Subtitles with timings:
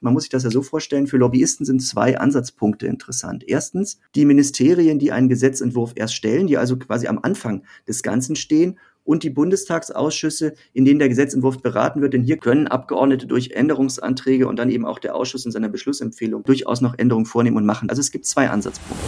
[0.00, 3.42] Man muss sich das ja so vorstellen, für Lobbyisten sind zwei Ansatzpunkte interessant.
[3.46, 8.36] Erstens, die Ministerien, die einen Gesetzentwurf erst stellen, die also quasi am Anfang des Ganzen
[8.36, 12.12] stehen und die Bundestagsausschüsse, in denen der Gesetzentwurf beraten wird.
[12.12, 16.44] Denn hier können Abgeordnete durch Änderungsanträge und dann eben auch der Ausschuss in seiner Beschlussempfehlung
[16.44, 17.90] durchaus noch Änderungen vornehmen und machen.
[17.90, 19.04] Also es gibt zwei Ansatzpunkte.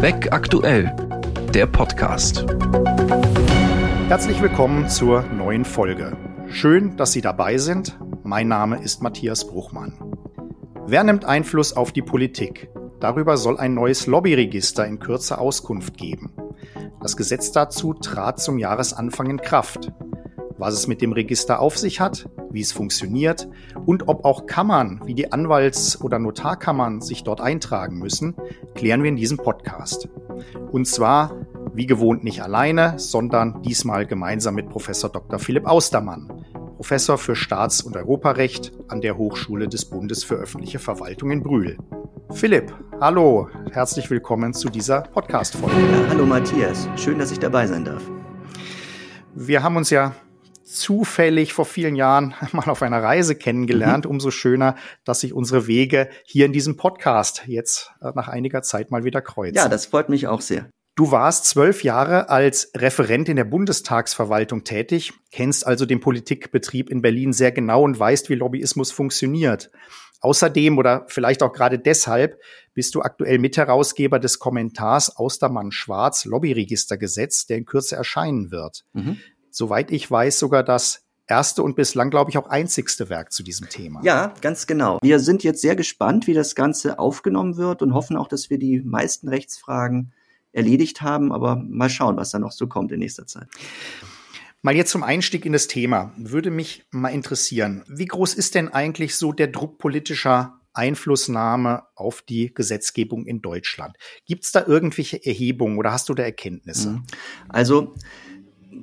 [0.00, 0.94] Weg aktuell,
[1.52, 2.46] der Podcast.
[4.08, 6.16] Herzlich willkommen zur neuen Folge.
[6.48, 8.00] Schön, dass Sie dabei sind.
[8.22, 9.98] Mein Name ist Matthias Bruchmann.
[10.86, 12.70] Wer nimmt Einfluss auf die Politik?
[13.00, 16.32] Darüber soll ein neues Lobbyregister in Kürze Auskunft geben.
[17.02, 19.92] Das Gesetz dazu trat zum Jahresanfang in Kraft.
[20.56, 23.46] Was es mit dem Register auf sich hat, wie es funktioniert
[23.84, 28.36] und ob auch Kammern wie die Anwalts- oder Notarkammern sich dort eintragen müssen,
[28.74, 30.08] klären wir in diesem Podcast.
[30.72, 35.38] Und zwar wie gewohnt nicht alleine, sondern diesmal gemeinsam mit Professor Dr.
[35.38, 36.44] Philipp Austermann,
[36.76, 41.76] Professor für Staats- und Europarecht an der Hochschule des Bundes für öffentliche Verwaltung in Brühl.
[42.30, 45.76] Philipp, hallo, herzlich willkommen zu dieser Podcast-Folge.
[45.76, 48.02] Ja, hallo Matthias, schön, dass ich dabei sein darf.
[49.34, 50.14] Wir haben uns ja
[50.64, 54.04] zufällig vor vielen Jahren mal auf einer Reise kennengelernt.
[54.04, 54.10] Mhm.
[54.12, 58.90] Umso schöner, dass sich unsere Wege hier in diesem Podcast jetzt äh, nach einiger Zeit
[58.90, 59.56] mal wieder kreuzen.
[59.56, 60.68] Ja, das freut mich auch sehr.
[60.98, 67.02] Du warst zwölf Jahre als Referent in der Bundestagsverwaltung tätig, kennst also den Politikbetrieb in
[67.02, 69.70] Berlin sehr genau und weißt, wie Lobbyismus funktioniert.
[70.22, 72.40] Außerdem oder vielleicht auch gerade deshalb
[72.74, 78.84] bist du aktuell Mitherausgeber des Kommentars Austermann-Schwarz Lobbyregistergesetz, der in Kürze erscheinen wird.
[78.92, 79.18] Mhm.
[79.52, 83.68] Soweit ich weiß, sogar das erste und bislang, glaube ich, auch einzigste Werk zu diesem
[83.68, 84.00] Thema.
[84.02, 84.98] Ja, ganz genau.
[85.00, 88.58] Wir sind jetzt sehr gespannt, wie das Ganze aufgenommen wird und hoffen auch, dass wir
[88.58, 90.12] die meisten Rechtsfragen
[90.52, 91.32] erledigt haben.
[91.32, 93.48] Aber mal schauen, was da noch so kommt in nächster Zeit.
[94.62, 96.12] Mal jetzt zum Einstieg in das Thema.
[96.16, 102.22] Würde mich mal interessieren, wie groß ist denn eigentlich so der Druck politischer Einflussnahme auf
[102.22, 103.96] die Gesetzgebung in Deutschland?
[104.26, 106.90] Gibt es da irgendwelche Erhebungen oder hast du da Erkenntnisse?
[106.90, 107.04] Mhm.
[107.48, 107.94] Also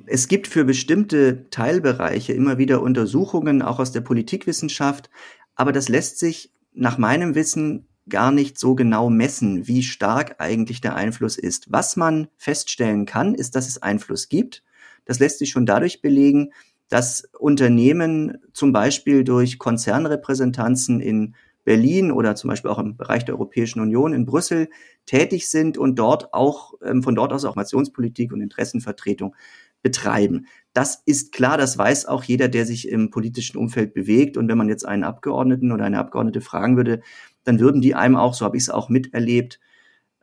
[0.06, 5.10] es gibt für bestimmte Teilbereiche immer wieder Untersuchungen, auch aus der Politikwissenschaft,
[5.54, 10.80] aber das lässt sich nach meinem Wissen gar nicht so genau messen, wie stark eigentlich
[10.80, 11.72] der Einfluss ist.
[11.72, 14.62] Was man feststellen kann, ist, dass es Einfluss gibt.
[15.04, 16.52] Das lässt sich schon dadurch belegen,
[16.88, 21.34] dass Unternehmen zum Beispiel durch Konzernrepräsentanzen in
[21.64, 24.68] Berlin oder zum Beispiel auch im Bereich der Europäischen Union in Brüssel
[25.04, 29.34] tätig sind und dort auch ähm, von dort aus auch Nationspolitik und Interessenvertretung
[29.82, 30.46] betreiben.
[30.72, 34.36] Das ist klar, das weiß auch jeder, der sich im politischen Umfeld bewegt.
[34.36, 37.02] Und wenn man jetzt einen Abgeordneten oder eine Abgeordnete fragen würde,
[37.46, 39.60] dann würden die einem auch, so habe ich es auch miterlebt,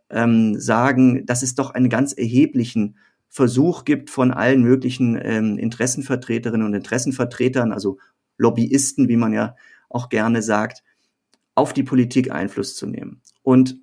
[0.09, 2.97] ähm, sagen, dass es doch einen ganz erheblichen
[3.29, 7.97] Versuch gibt von allen möglichen ähm, Interessenvertreterinnen und Interessenvertretern, also
[8.37, 9.55] Lobbyisten, wie man ja
[9.89, 10.83] auch gerne sagt,
[11.55, 13.21] auf die Politik Einfluss zu nehmen.
[13.41, 13.79] Und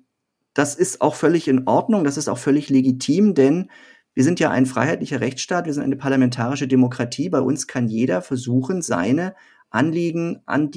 [0.53, 3.69] das ist auch völlig in Ordnung, das ist auch völlig legitim, denn
[4.13, 7.29] wir sind ja ein freiheitlicher Rechtsstaat, wir sind eine parlamentarische Demokratie.
[7.29, 9.35] Bei uns kann jeder versuchen, seine
[9.69, 10.69] Anliegen an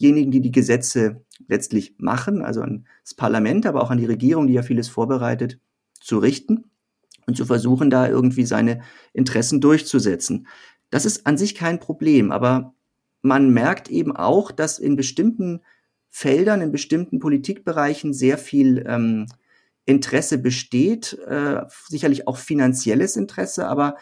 [0.00, 4.46] diejenigen, die die Gesetze letztlich machen, also an das Parlament, aber auch an die Regierung,
[4.46, 5.58] die ja vieles vorbereitet,
[6.00, 6.64] zu richten
[7.26, 10.46] und zu versuchen, da irgendwie seine Interessen durchzusetzen.
[10.90, 12.74] Das ist an sich kein Problem, aber
[13.22, 15.60] man merkt eben auch, dass in bestimmten
[16.08, 19.26] Feldern, in bestimmten Politikbereichen sehr viel ähm,
[19.84, 23.96] Interesse besteht, äh, sicherlich auch finanzielles Interesse, aber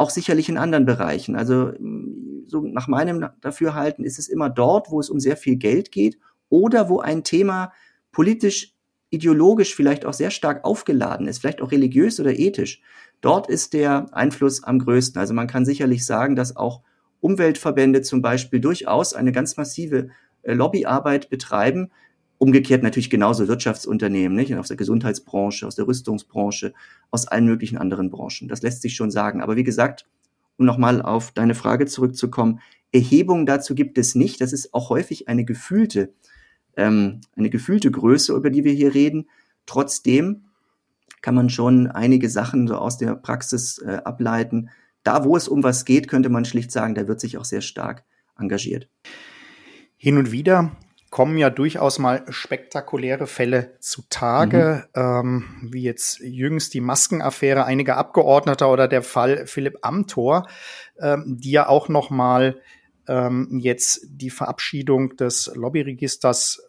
[0.00, 1.36] auch sicherlich in anderen Bereichen.
[1.36, 1.72] Also
[2.46, 6.18] so nach meinem Dafürhalten ist es immer dort, wo es um sehr viel Geld geht
[6.48, 7.72] oder wo ein Thema
[8.10, 8.74] politisch,
[9.10, 12.80] ideologisch vielleicht auch sehr stark aufgeladen ist, vielleicht auch religiös oder ethisch.
[13.20, 15.20] Dort ist der Einfluss am größten.
[15.20, 16.80] Also man kann sicherlich sagen, dass auch
[17.20, 20.08] Umweltverbände zum Beispiel durchaus eine ganz massive
[20.42, 21.90] äh, Lobbyarbeit betreiben.
[22.42, 24.54] Umgekehrt natürlich genauso Wirtschaftsunternehmen, nicht?
[24.56, 26.72] Aus der Gesundheitsbranche, aus der Rüstungsbranche,
[27.10, 28.48] aus allen möglichen anderen Branchen.
[28.48, 29.42] Das lässt sich schon sagen.
[29.42, 30.06] Aber wie gesagt,
[30.56, 32.60] um nochmal auf deine Frage zurückzukommen,
[32.92, 34.40] Erhebungen dazu gibt es nicht.
[34.40, 36.12] Das ist auch häufig eine gefühlte
[36.76, 39.28] ähm, eine gefühlte Größe, über die wir hier reden.
[39.66, 40.44] Trotzdem
[41.20, 44.70] kann man schon einige Sachen so aus der Praxis äh, ableiten.
[45.02, 47.60] Da, wo es um was geht, könnte man schlicht sagen, da wird sich auch sehr
[47.60, 48.04] stark
[48.38, 48.88] engagiert.
[49.96, 50.76] Hin und wieder
[51.10, 55.02] kommen ja durchaus mal spektakuläre Fälle zutage, mhm.
[55.02, 60.46] ähm, wie jetzt jüngst die Maskenaffäre einiger Abgeordneter oder der Fall Philipp Amthor,
[61.00, 62.60] ähm, die ja auch noch mal
[63.08, 66.62] ähm, jetzt die Verabschiedung des Lobbyregisters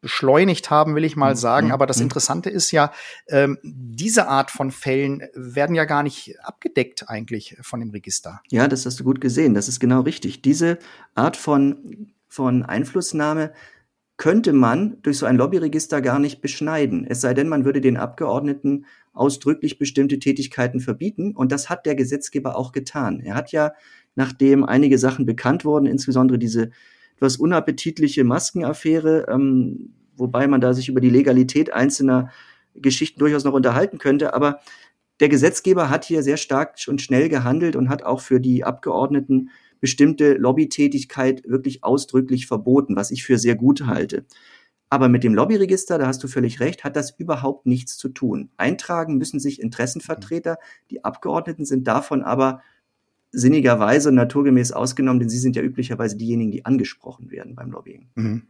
[0.00, 1.38] beschleunigt haben, will ich mal mhm.
[1.38, 1.66] sagen.
[1.66, 1.72] Mhm.
[1.72, 2.04] Aber das Mhm.
[2.04, 2.92] Interessante ist ja,
[3.28, 8.40] ähm, diese Art von Fällen werden ja gar nicht abgedeckt eigentlich von dem Register.
[8.50, 9.54] Ja, das hast du gut gesehen.
[9.54, 10.42] Das ist genau richtig.
[10.42, 10.78] Diese
[11.14, 13.52] Art von, von Einflussnahme
[14.20, 17.06] könnte man durch so ein Lobbyregister gar nicht beschneiden.
[17.08, 18.84] Es sei denn, man würde den Abgeordneten
[19.14, 21.34] ausdrücklich bestimmte Tätigkeiten verbieten.
[21.34, 23.20] Und das hat der Gesetzgeber auch getan.
[23.20, 23.72] Er hat ja,
[24.16, 26.70] nachdem einige Sachen bekannt wurden, insbesondere diese
[27.16, 32.30] etwas unappetitliche Maskenaffäre, ähm, wobei man da sich über die Legalität einzelner
[32.74, 34.34] Geschichten durchaus noch unterhalten könnte.
[34.34, 34.60] Aber
[35.20, 39.48] der Gesetzgeber hat hier sehr stark und schnell gehandelt und hat auch für die Abgeordneten
[39.80, 44.24] bestimmte Lobbytätigkeit wirklich ausdrücklich verboten, was ich für sehr gut halte.
[44.90, 48.50] Aber mit dem Lobbyregister, da hast du völlig recht, hat das überhaupt nichts zu tun.
[48.56, 50.58] Eintragen müssen sich Interessenvertreter,
[50.90, 52.60] die Abgeordneten sind davon aber
[53.32, 58.08] sinnigerweise und naturgemäß ausgenommen, denn sie sind ja üblicherweise diejenigen, die angesprochen werden beim Lobbying.
[58.16, 58.42] Mhm.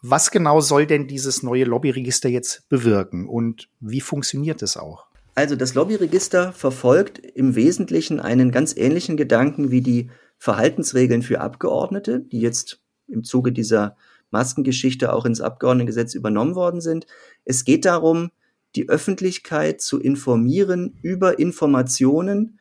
[0.00, 5.08] Was genau soll denn dieses neue Lobbyregister jetzt bewirken und wie funktioniert es auch?
[5.34, 12.20] Also das Lobbyregister verfolgt im Wesentlichen einen ganz ähnlichen Gedanken wie die Verhaltensregeln für Abgeordnete,
[12.20, 13.96] die jetzt im Zuge dieser
[14.30, 17.06] Maskengeschichte auch ins Abgeordnetengesetz übernommen worden sind.
[17.44, 18.30] Es geht darum,
[18.76, 22.58] die Öffentlichkeit zu informieren über Informationen,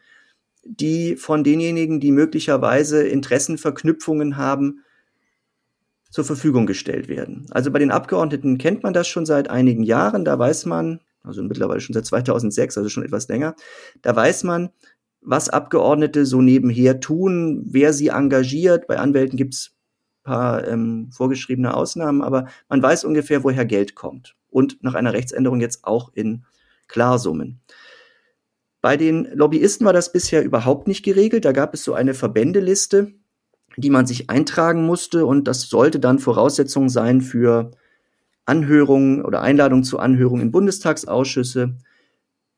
[0.63, 4.83] die von denjenigen, die möglicherweise Interessenverknüpfungen haben,
[6.09, 7.47] zur Verfügung gestellt werden.
[7.51, 10.23] Also bei den Abgeordneten kennt man das schon seit einigen Jahren.
[10.23, 13.55] Da weiß man, also mittlerweile schon seit 2006, also schon etwas länger,
[14.01, 14.69] da weiß man,
[15.27, 18.87] was Abgeordnete so nebenher tun, wer sie engagiert.
[18.87, 19.77] Bei Anwälten gibt's
[20.23, 24.35] paar ähm, vorgeschriebene Ausnahmen, aber man weiß ungefähr, woher Geld kommt.
[24.49, 26.43] Und nach einer Rechtsänderung jetzt auch in
[26.87, 27.61] Klarsummen.
[28.81, 31.45] Bei den Lobbyisten war das bisher überhaupt nicht geregelt.
[31.45, 33.13] Da gab es so eine Verbändeliste,
[33.75, 37.71] die man sich eintragen musste und das sollte dann Voraussetzung sein für
[38.45, 41.77] Anhörungen oder Einladungen zu Anhörungen in Bundestagsausschüsse.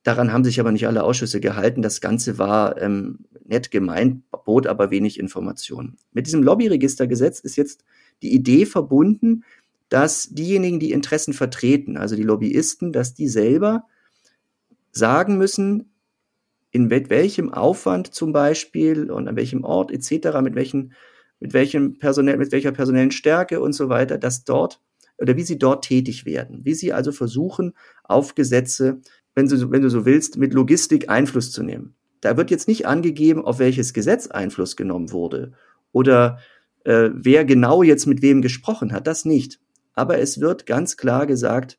[0.04, 1.82] Daran haben sich aber nicht alle Ausschüsse gehalten.
[1.82, 5.98] Das Ganze war ähm, nett gemeint, bot aber wenig Informationen.
[6.14, 7.84] Mit diesem Lobbyregistergesetz ist jetzt
[8.22, 9.44] die Idee verbunden,
[9.90, 13.86] dass diejenigen, die Interessen vertreten, also die Lobbyisten, dass die selber
[14.92, 15.92] sagen müssen,
[16.72, 20.94] in welchem Aufwand zum Beispiel und an welchem Ort etc., mit welchen,
[21.40, 24.80] mit welchem personell, mit welcher personellen Stärke und so weiter, dass dort
[25.18, 27.74] oder wie sie dort tätig werden, wie sie also versuchen,
[28.04, 29.02] auf Gesetze
[29.36, 31.96] wenn du, wenn du so willst, mit Logistik Einfluss zu nehmen.
[32.22, 35.54] Da wird jetzt nicht angegeben, auf welches Gesetz Einfluss genommen wurde
[35.92, 36.40] oder
[36.84, 39.08] äh, wer genau jetzt mit wem gesprochen hat.
[39.08, 39.60] Das nicht.
[39.94, 41.78] Aber es wird ganz klar gesagt,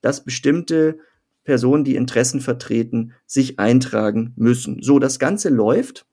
[0.00, 0.98] dass bestimmte
[1.44, 4.82] Personen, die Interessen vertreten, sich eintragen müssen.
[4.82, 6.06] So, das Ganze läuft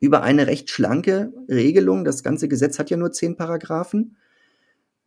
[0.00, 2.04] über eine recht schlanke Regelung.
[2.04, 4.16] Das ganze Gesetz hat ja nur zehn Paragraphen,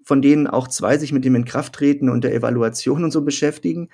[0.04, 3.90] von denen auch zwei sich mit dem Inkrafttreten und der Evaluation und so beschäftigen.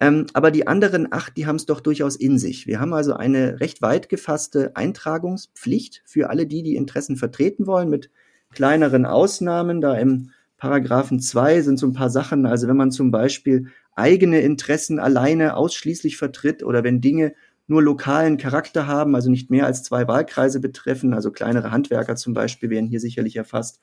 [0.00, 2.66] Ähm, aber die anderen acht, die haben es doch durchaus in sich.
[2.66, 7.90] Wir haben also eine recht weit gefasste Eintragungspflicht für alle die, die Interessen vertreten wollen,
[7.90, 8.10] mit
[8.50, 9.82] kleineren Ausnahmen.
[9.82, 14.40] Da im Paragraphen 2 sind so ein paar Sachen, also wenn man zum Beispiel eigene
[14.40, 17.34] Interessen alleine ausschließlich vertritt oder wenn Dinge
[17.66, 22.32] nur lokalen Charakter haben, also nicht mehr als zwei Wahlkreise betreffen, also kleinere Handwerker zum
[22.34, 23.80] Beispiel wären hier sicherlich erfasst.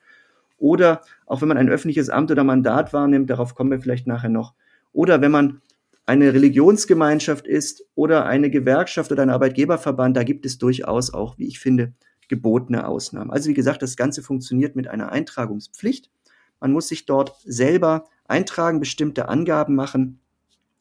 [0.58, 4.28] Oder auch wenn man ein öffentliches Amt oder Mandat wahrnimmt, darauf kommen wir vielleicht nachher
[4.28, 4.54] noch.
[4.92, 5.62] Oder wenn man
[6.08, 11.46] eine Religionsgemeinschaft ist oder eine Gewerkschaft oder ein Arbeitgeberverband, da gibt es durchaus auch, wie
[11.46, 11.92] ich finde,
[12.28, 13.30] gebotene Ausnahmen.
[13.30, 16.10] Also wie gesagt, das Ganze funktioniert mit einer Eintragungspflicht.
[16.60, 20.20] Man muss sich dort selber eintragen, bestimmte Angaben machen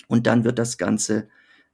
[0.07, 1.27] und dann wird das Ganze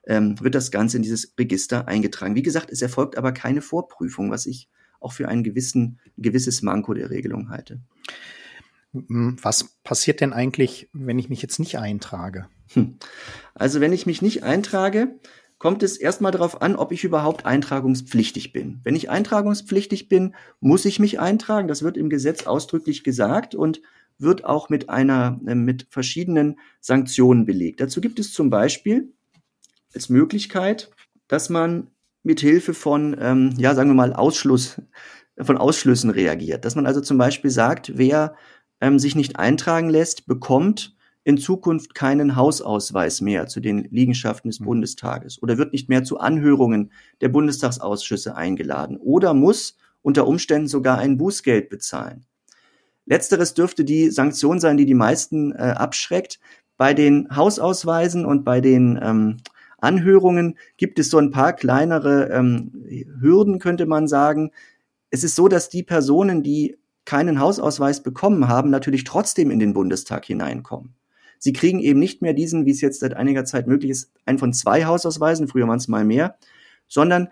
[0.06, 2.36] ähm, wird das Ganze in dieses Register eingetragen.
[2.36, 4.68] Wie gesagt, es erfolgt aber keine Vorprüfung, was ich
[5.00, 7.80] auch für ein gewissen, gewisses Manko der Regelung halte.
[8.94, 12.48] Hm, was passiert denn eigentlich, wenn ich mich jetzt nicht eintrage?
[12.74, 12.98] Hm.
[13.54, 15.20] Also wenn ich mich nicht eintrage,
[15.60, 18.82] kommt es erstmal darauf an, ob ich überhaupt eintragungspflichtig bin.
[18.84, 21.68] Wenn ich eintragungspflichtig bin, muss ich mich eintragen.
[21.68, 23.82] Das wird im Gesetz ausdrücklich gesagt und
[24.20, 27.80] wird auch mit einer, äh, mit verschiedenen Sanktionen belegt.
[27.80, 29.14] Dazu gibt es zum Beispiel
[29.94, 30.92] als Möglichkeit,
[31.28, 31.88] dass man
[32.24, 34.82] mit Hilfe von, ähm, ja, sagen wir mal, Ausschluss,
[35.40, 36.64] von Ausschlüssen reagiert.
[36.64, 38.36] Dass man also zum Beispiel sagt, wer
[38.84, 44.60] ähm, sich nicht eintragen lässt, bekommt in Zukunft keinen Hausausweis mehr zu den Liegenschaften des
[44.60, 44.66] mhm.
[44.66, 50.98] Bundestages oder wird nicht mehr zu Anhörungen der Bundestagsausschüsse eingeladen oder muss unter Umständen sogar
[50.98, 52.26] ein Bußgeld bezahlen.
[53.06, 56.42] Letzteres dürfte die Sanktion sein, die die meisten äh, abschreckt.
[56.76, 59.38] Bei den Hausausweisen und bei den ähm,
[59.78, 62.86] Anhörungen gibt es so ein paar kleinere ähm,
[63.22, 64.52] Hürden, könnte man sagen.
[65.10, 69.74] Es ist so, dass die Personen, die keinen Hausausweis bekommen haben, natürlich trotzdem in den
[69.74, 70.96] Bundestag hineinkommen.
[71.40, 74.40] Sie kriegen eben nicht mehr diesen, wie es jetzt seit einiger Zeit möglich ist, einen
[74.40, 76.38] von zwei Hausausweisen, früher waren es mal mehr,
[76.88, 77.28] sondern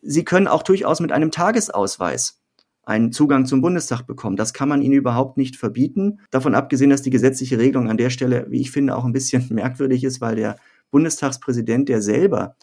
[0.00, 2.42] sie können auch durchaus mit einem Tagesausweis
[2.84, 4.36] einen Zugang zum Bundestag bekommen.
[4.36, 6.18] Das kann man ihnen überhaupt nicht verbieten.
[6.30, 9.46] Davon abgesehen, dass die gesetzliche Regelung an der Stelle, wie ich finde, auch ein bisschen
[9.50, 10.56] merkwürdig ist, weil der
[10.90, 12.56] Bundestagspräsident, der selber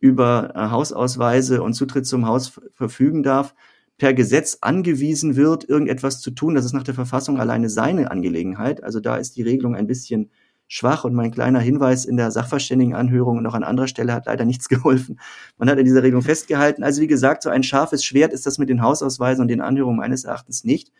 [0.00, 3.54] über äh, Hausausweise und Zutritt zum Haus verfügen darf,
[4.00, 6.54] per Gesetz angewiesen wird, irgendetwas zu tun.
[6.54, 8.82] Das ist nach der Verfassung alleine seine Angelegenheit.
[8.82, 10.30] Also da ist die Regelung ein bisschen
[10.68, 14.46] schwach und mein kleiner Hinweis in der Sachverständigenanhörung und noch an anderer Stelle hat leider
[14.46, 15.20] nichts geholfen.
[15.58, 16.82] Man hat in dieser Regelung festgehalten.
[16.82, 19.98] Also wie gesagt, so ein scharfes Schwert ist das mit den Hausausweisen und den Anhörungen
[19.98, 20.90] meines Erachtens nicht.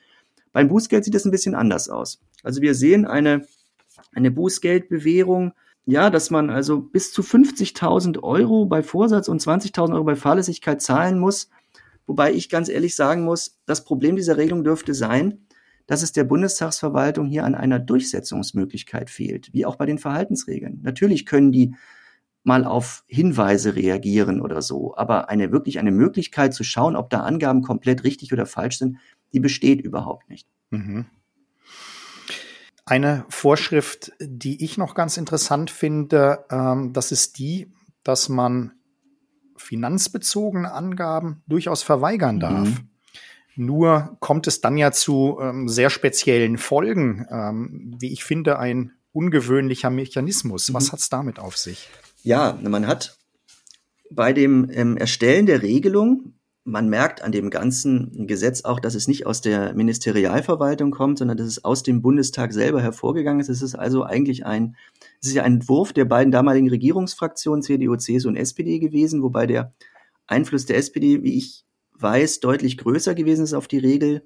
[0.53, 2.21] Beim Bußgeld sieht es ein bisschen anders aus.
[2.43, 3.47] Also wir sehen eine,
[4.13, 5.53] eine Bußgeldbewährung,
[5.87, 10.83] ja, dass man also bis zu 50.000 Euro bei Vorsatz und 20.000 Euro bei Fahrlässigkeit
[10.83, 11.49] zahlen muss.
[12.11, 15.47] Wobei ich ganz ehrlich sagen muss, das Problem dieser Regelung dürfte sein,
[15.87, 20.81] dass es der Bundestagsverwaltung hier an einer Durchsetzungsmöglichkeit fehlt, wie auch bei den Verhaltensregeln.
[20.83, 21.77] Natürlich können die
[22.43, 27.21] mal auf Hinweise reagieren oder so, aber eine wirklich eine Möglichkeit zu schauen, ob da
[27.21, 28.97] Angaben komplett richtig oder falsch sind,
[29.33, 30.49] die besteht überhaupt nicht.
[30.71, 31.07] Mhm.
[32.87, 37.71] Eine Vorschrift, die ich noch ganz interessant finde, ähm, das ist die,
[38.03, 38.73] dass man
[39.61, 42.69] finanzbezogene Angaben durchaus verweigern darf.
[42.69, 42.89] Mhm.
[43.57, 48.93] Nur kommt es dann ja zu ähm, sehr speziellen Folgen, ähm, wie ich finde, ein
[49.13, 50.73] ungewöhnlicher Mechanismus.
[50.73, 50.93] Was mhm.
[50.93, 51.91] hat es damit auf sich?
[52.23, 53.19] Ja, man hat
[54.11, 59.09] bei dem ähm, Erstellen der Regelung, man merkt an dem ganzen Gesetz auch, dass es
[59.09, 63.49] nicht aus der Ministerialverwaltung kommt, sondern dass es aus dem Bundestag selber hervorgegangen ist.
[63.49, 64.77] Es ist also eigentlich ein,
[65.21, 69.47] es ist ja ein Entwurf der beiden damaligen Regierungsfraktionen CDU, CSU und SPD gewesen, wobei
[69.47, 69.73] der
[70.27, 71.65] Einfluss der SPD, wie ich
[71.95, 74.23] weiß, deutlich größer gewesen ist auf die Regel.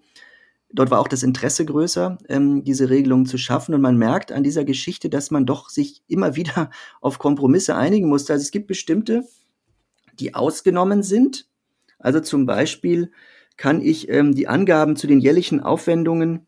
[0.72, 3.74] Dort war auch das Interesse größer, ähm, diese Regelung zu schaffen.
[3.74, 8.08] Und man merkt an dieser Geschichte, dass man doch sich immer wieder auf Kompromisse einigen
[8.08, 8.32] musste.
[8.32, 9.22] Also es gibt bestimmte,
[10.18, 11.48] die ausgenommen sind.
[11.98, 13.10] Also zum Beispiel
[13.56, 16.46] kann ich ähm, die Angaben zu den jährlichen Aufwendungen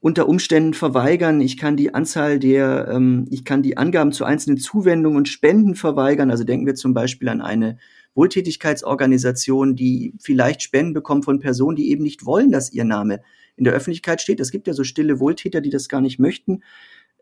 [0.00, 1.40] unter Umständen verweigern.
[1.40, 5.74] Ich kann die Anzahl der, ähm, ich kann die Angaben zu einzelnen Zuwendungen und Spenden
[5.74, 6.30] verweigern.
[6.30, 7.78] Also denken wir zum Beispiel an eine
[8.14, 13.20] Wohltätigkeitsorganisationen, die vielleicht Spenden bekommen von Personen, die eben nicht wollen, dass ihr Name
[13.56, 14.40] in der Öffentlichkeit steht.
[14.40, 16.62] Es gibt ja so stille Wohltäter, die das gar nicht möchten.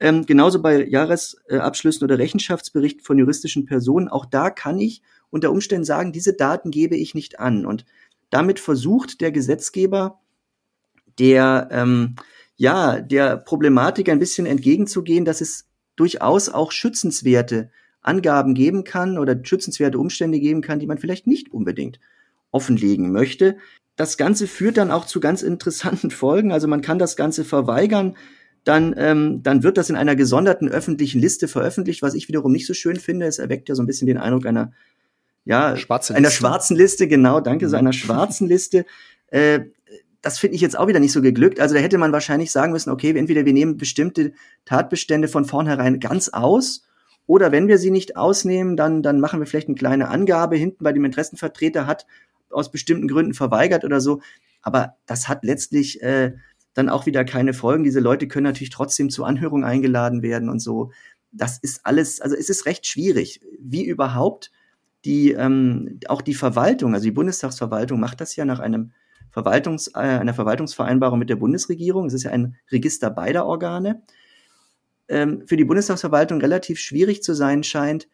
[0.01, 4.09] Ähm, genauso bei Jahresabschlüssen oder Rechenschaftsberichten von juristischen Personen.
[4.09, 7.67] Auch da kann ich unter Umständen sagen, diese Daten gebe ich nicht an.
[7.67, 7.85] Und
[8.31, 10.21] damit versucht der Gesetzgeber,
[11.19, 12.17] der, ähm,
[12.57, 19.39] ja, der Problematik ein bisschen entgegenzugehen, dass es durchaus auch schützenswerte Angaben geben kann oder
[19.43, 21.99] schützenswerte Umstände geben kann, die man vielleicht nicht unbedingt
[22.51, 23.59] offenlegen möchte.
[23.97, 26.53] Das Ganze führt dann auch zu ganz interessanten Folgen.
[26.53, 28.17] Also man kann das Ganze verweigern,
[28.65, 32.67] dann, ähm, dann wird das in einer gesonderten öffentlichen Liste veröffentlicht, was ich wiederum nicht
[32.67, 33.27] so schön finde.
[33.27, 34.73] Es erweckt ja so ein bisschen den Eindruck einer,
[35.45, 37.71] ja, Schwarze einer schwarzen Liste, genau, danke, mhm.
[37.71, 38.85] so einer schwarzen Liste.
[39.29, 39.61] Äh,
[40.21, 41.61] das finde ich jetzt auch wieder nicht so geglückt.
[41.61, 44.33] Also da hätte man wahrscheinlich sagen müssen, okay, entweder wir nehmen bestimmte
[44.65, 46.85] Tatbestände von vornherein ganz aus
[47.27, 50.83] oder wenn wir sie nicht ausnehmen, dann, dann machen wir vielleicht eine kleine Angabe hinten
[50.83, 52.07] bei dem Interessenvertreter hat
[52.51, 54.21] aus bestimmten Gründen verweigert oder so.
[54.63, 56.33] Aber das hat letztlich äh,
[56.79, 57.83] dann auch wieder keine Folgen.
[57.83, 60.93] Diese Leute können natürlich trotzdem zur Anhörung eingeladen werden und so.
[61.33, 64.53] Das ist alles, also es ist recht schwierig, wie überhaupt
[65.05, 68.93] die ähm, auch die Verwaltung, also die Bundestagsverwaltung macht das ja nach einem
[69.31, 72.07] Verwaltungs, äh, einer Verwaltungsvereinbarung mit der Bundesregierung.
[72.07, 74.03] Es ist ja ein Register beider Organe
[75.09, 78.09] ähm, für die Bundestagsverwaltung relativ schwierig zu sein scheint,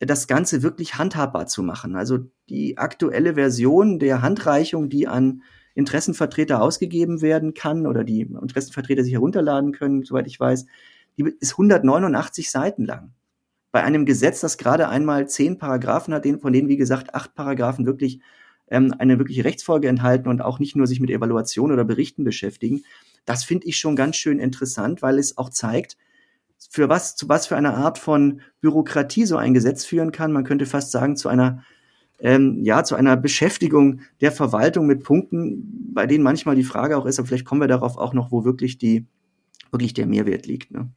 [0.00, 1.96] das Ganze wirklich handhabbar zu machen.
[1.96, 5.42] Also die aktuelle Version der Handreichung, die an
[5.74, 10.66] Interessenvertreter ausgegeben werden kann oder die Interessenvertreter sich herunterladen können, soweit ich weiß,
[11.18, 13.12] die ist 189 Seiten lang.
[13.70, 17.86] Bei einem Gesetz, das gerade einmal zehn Paragraphen hat, von denen, wie gesagt, acht Paragraphen
[17.86, 18.20] wirklich
[18.68, 22.82] ähm, eine wirkliche Rechtsfolge enthalten und auch nicht nur sich mit Evaluation oder Berichten beschäftigen.
[23.24, 25.96] Das finde ich schon ganz schön interessant, weil es auch zeigt,
[26.70, 30.32] für was, zu was für einer Art von Bürokratie so ein Gesetz führen kann.
[30.32, 31.64] Man könnte fast sagen, zu einer,
[32.22, 37.04] ähm, ja, zu einer Beschäftigung der Verwaltung mit Punkten, bei denen manchmal die Frage auch
[37.04, 39.06] ist, aber vielleicht kommen wir darauf auch noch, wo wirklich die,
[39.70, 40.70] wirklich der Mehrwert liegt.
[40.70, 40.88] Ne?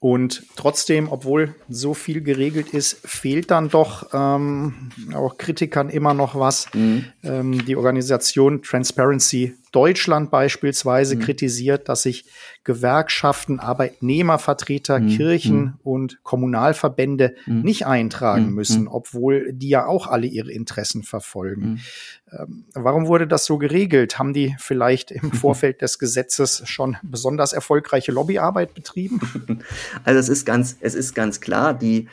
[0.00, 6.38] Und trotzdem, obwohl so viel geregelt ist, fehlt dann doch ähm, auch Kritikern immer noch
[6.38, 6.72] was.
[6.72, 7.06] Mhm.
[7.24, 11.20] Ähm, die Organisation Transparency Deutschland beispielsweise mhm.
[11.20, 12.26] kritisiert, dass sich
[12.64, 15.08] Gewerkschaften, Arbeitnehmervertreter, mhm.
[15.08, 15.74] Kirchen mhm.
[15.82, 17.62] und Kommunalverbände mhm.
[17.62, 18.54] nicht eintragen mhm.
[18.54, 18.88] müssen, mhm.
[18.88, 21.80] obwohl die ja auch alle ihre Interessen verfolgen.
[22.30, 24.18] Ähm, warum wurde das so geregelt?
[24.18, 29.20] Haben die vielleicht im Vorfeld des Gesetzes schon besonders erfolgreiche Lobbyarbeit betrieben?
[30.04, 32.08] Also es ist ganz, es ist ganz klar, die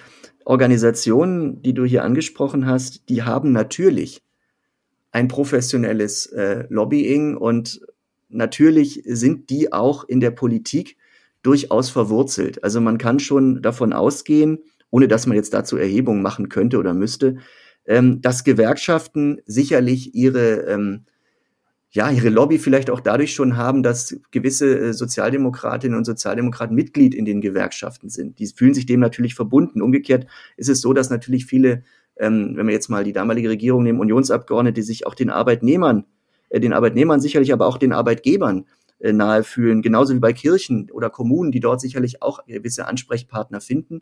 [0.45, 4.21] Organisationen, die du hier angesprochen hast, die haben natürlich
[5.15, 7.79] ein professionelles äh, Lobbying und
[8.27, 10.98] natürlich sind die auch in der Politik
[11.41, 12.62] durchaus verwurzelt.
[12.65, 16.93] Also man kann schon davon ausgehen, ohne dass man jetzt dazu Erhebungen machen könnte oder
[16.93, 17.38] müsste,
[17.86, 21.05] ähm, dass Gewerkschaften sicherlich ihre ähm,
[21.91, 27.15] ja, ihre Lobby vielleicht auch dadurch schon haben, dass gewisse äh, Sozialdemokratinnen und Sozialdemokraten Mitglied
[27.15, 28.38] in den Gewerkschaften sind.
[28.39, 29.81] Die fühlen sich dem natürlich verbunden.
[29.81, 31.84] Umgekehrt ist es so, dass natürlich viele
[32.17, 36.05] ähm, wenn wir jetzt mal die damalige Regierung nehmen, Unionsabgeordnete, die sich auch den Arbeitnehmern,
[36.50, 38.65] äh, den Arbeitnehmern sicherlich, aber auch den Arbeitgebern
[39.00, 43.62] äh, nahe fühlen, genauso wie bei Kirchen oder Kommunen, die dort sicherlich auch gewisse Ansprechpartner
[43.62, 44.01] finden.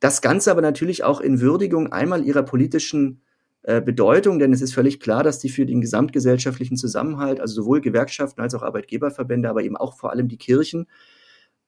[0.00, 3.22] Das Ganze aber natürlich auch in Würdigung einmal ihrer politischen
[3.62, 7.80] äh, Bedeutung, denn es ist völlig klar, dass die für den gesamtgesellschaftlichen Zusammenhalt, also sowohl
[7.80, 10.86] Gewerkschaften als auch Arbeitgeberverbände, aber eben auch vor allem die Kirchen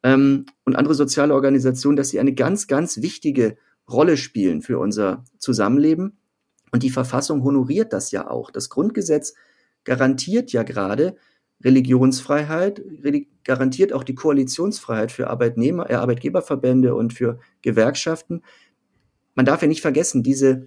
[0.02, 3.56] ähm, und andere soziale Organisationen, dass sie eine ganz, ganz wichtige
[3.90, 6.18] Rolle spielen für unser Zusammenleben.
[6.70, 8.50] Und die Verfassung honoriert das ja auch.
[8.50, 9.34] Das Grundgesetz
[9.84, 11.16] garantiert ja gerade
[11.62, 12.82] Religionsfreiheit,
[13.44, 18.42] garantiert auch die Koalitionsfreiheit für Arbeitnehmer, äh, Arbeitgeberverbände und für Gewerkschaften.
[19.34, 20.66] Man darf ja nicht vergessen, diese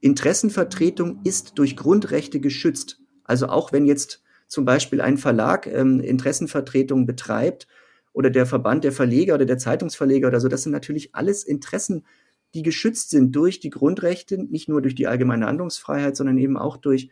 [0.00, 3.00] Interessenvertretung ist durch Grundrechte geschützt.
[3.24, 7.66] Also auch wenn jetzt zum Beispiel ein Verlag ähm, Interessenvertretung betreibt
[8.12, 12.04] oder der Verband der Verleger oder der Zeitungsverleger oder so, das sind natürlich alles Interessen,
[12.54, 16.76] die geschützt sind durch die Grundrechte, nicht nur durch die allgemeine Handlungsfreiheit, sondern eben auch
[16.76, 17.10] durch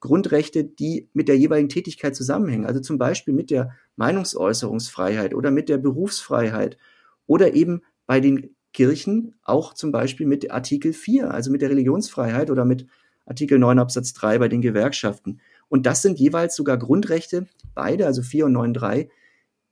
[0.00, 2.66] Grundrechte, die mit der jeweiligen Tätigkeit zusammenhängen.
[2.66, 6.78] Also zum Beispiel mit der Meinungsäußerungsfreiheit oder mit der Berufsfreiheit
[7.26, 12.50] oder eben bei den Kirchen auch zum Beispiel mit Artikel 4, also mit der Religionsfreiheit
[12.50, 12.86] oder mit
[13.26, 15.40] Artikel 9 Absatz 3 bei den Gewerkschaften.
[15.68, 19.08] Und das sind jeweils sogar Grundrechte, beide, also 4 und 9.3,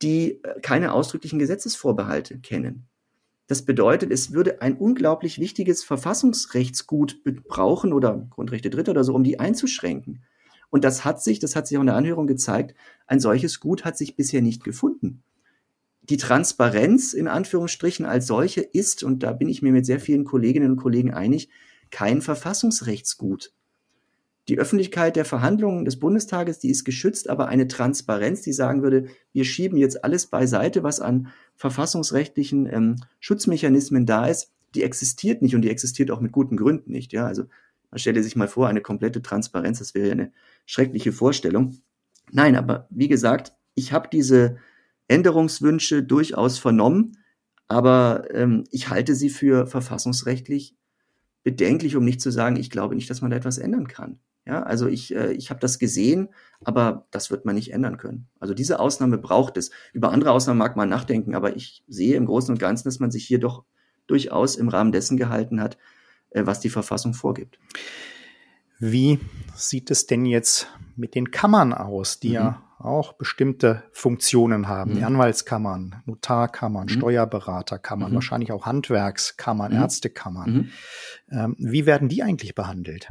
[0.03, 2.89] die äh, keine ausdrücklichen Gesetzesvorbehalte kennen.
[3.49, 9.25] Das bedeutet, es würde ein unglaublich wichtiges Verfassungsrechtsgut brauchen oder Grundrechte Dritter oder so, um
[9.25, 10.23] die einzuschränken.
[10.71, 12.75] Und das hat sich, das hat sich auch in der Anhörung gezeigt,
[13.07, 15.23] ein solches Gut hat sich bisher nicht gefunden.
[16.03, 20.25] Die Transparenz in Anführungsstrichen als solche ist, und da bin ich mir mit sehr vielen
[20.25, 21.49] Kolleginnen und Kollegen einig,
[21.91, 23.53] kein Verfassungsrechtsgut.
[24.49, 29.09] Die Öffentlichkeit der Verhandlungen des Bundestages, die ist geschützt, aber eine Transparenz, die sagen würde,
[29.33, 35.55] wir schieben jetzt alles beiseite, was an verfassungsrechtlichen ähm, Schutzmechanismen da ist, die existiert nicht
[35.55, 37.13] und die existiert auch mit guten Gründen nicht.
[37.13, 37.45] Ja, also
[37.91, 40.33] man stelle sich mal vor, eine komplette Transparenz, das wäre ja eine
[40.65, 41.79] schreckliche Vorstellung.
[42.31, 44.57] Nein, aber wie gesagt, ich habe diese
[45.09, 47.19] Änderungswünsche durchaus vernommen,
[47.67, 50.75] aber ähm, ich halte sie für verfassungsrechtlich
[51.45, 54.19] bedenklich, um nicht zu sagen, ich glaube nicht, dass man da etwas ändern kann.
[54.49, 56.31] Ja, also ich, äh, ich habe das gesehen,
[56.65, 58.29] aber das wird man nicht ändern können.
[58.41, 59.71] Also diese Ausnahme braucht es.
[59.93, 63.11] Über andere Ausnahmen mag man nachdenken, aber ich sehe im Großen und Ganzen, dass man
[63.11, 63.65] sich hier doch
[64.07, 65.77] durchaus im Rahmen dessen gehalten hat,
[66.31, 67.59] äh, was die Verfassung vorgibt.
[68.79, 69.19] Wie
[69.55, 72.35] sieht es denn jetzt mit den Kammern aus, die mhm.
[72.35, 74.93] ja auch bestimmte Funktionen haben?
[74.93, 74.97] Mhm.
[74.97, 76.91] Die Anwaltskammern, Notarkammern, mhm.
[76.91, 78.15] Steuerberaterkammern, mhm.
[78.15, 79.79] wahrscheinlich auch Handwerkskammern, mhm.
[79.79, 80.51] Ärztekammern.
[80.51, 80.69] Mhm.
[81.31, 83.09] Ähm, wie werden die eigentlich behandelt?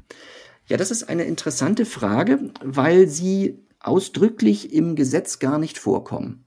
[0.67, 6.45] Ja, das ist eine interessante Frage, weil sie ausdrücklich im Gesetz gar nicht vorkommen.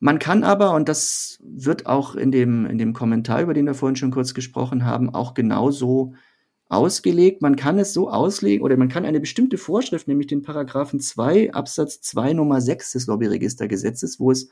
[0.00, 3.74] Man kann aber, und das wird auch in dem, in dem Kommentar, über den wir
[3.74, 6.14] vorhin schon kurz gesprochen haben, auch genauso
[6.68, 7.40] ausgelegt.
[7.40, 11.54] Man kann es so auslegen oder man kann eine bestimmte Vorschrift, nämlich den Paragraphen 2
[11.54, 14.50] Absatz 2 Nummer 6 des Lobbyregistergesetzes, wo es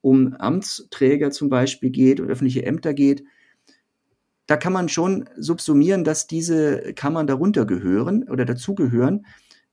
[0.00, 3.24] um Amtsträger zum Beispiel geht und öffentliche Ämter geht,
[4.46, 9.26] da kann man schon subsumieren, dass diese Kammern darunter gehören oder dazugehören.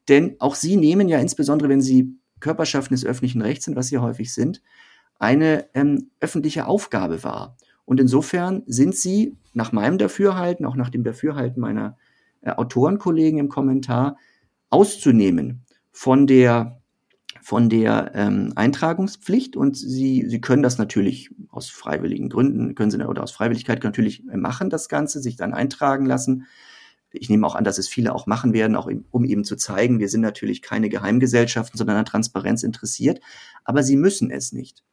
[0.07, 3.97] Denn auch sie nehmen ja insbesondere, wenn sie Körperschaften des öffentlichen Rechts sind, was sie
[3.97, 4.61] häufig sind,
[5.19, 7.55] eine ähm, öffentliche Aufgabe wahr.
[7.85, 11.97] Und insofern sind sie nach meinem Dafürhalten, auch nach dem Dafürhalten meiner
[12.41, 14.17] äh, Autorenkollegen im Kommentar,
[14.69, 16.80] auszunehmen von der
[17.41, 23.03] von der ähm, Eintragungspflicht und sie, sie können das natürlich aus freiwilligen Gründen, können sie
[23.03, 26.45] oder aus Freiwilligkeit natürlich machen, das Ganze, sich dann eintragen lassen.
[27.11, 29.99] Ich nehme auch an, dass es viele auch machen werden, auch um eben zu zeigen,
[29.99, 33.19] wir sind natürlich keine Geheimgesellschaften, sondern an Transparenz interessiert,
[33.65, 34.83] aber sie müssen es nicht.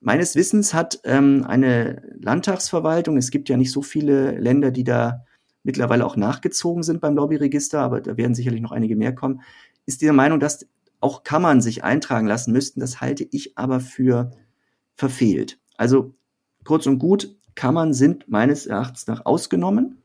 [0.00, 5.24] Meines Wissens hat ähm, eine Landtagsverwaltung, es gibt ja nicht so viele Länder, die da
[5.62, 9.40] mittlerweile auch nachgezogen sind beim Lobbyregister, aber da werden sicherlich noch einige mehr kommen,
[9.86, 10.68] ist der Meinung, dass
[11.00, 12.80] auch Kammern sich eintragen lassen müssten.
[12.80, 14.30] Das halte ich aber für
[14.94, 15.58] verfehlt.
[15.76, 16.14] Also
[16.64, 20.02] kurz und gut, Kammern sind meines Erachtens nach ausgenommen.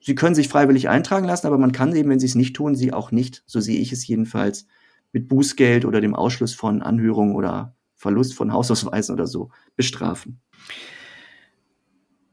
[0.00, 2.74] Sie können sich freiwillig eintragen lassen, aber man kann eben, wenn sie es nicht tun,
[2.74, 4.66] sie auch nicht, so sehe ich es jedenfalls,
[5.12, 10.40] mit Bußgeld oder dem Ausschluss von Anhörungen oder Verlust von Hausausweisen oder so bestrafen.